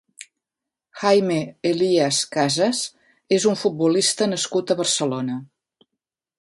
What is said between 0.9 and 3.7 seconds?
Jaime Elías Casas és un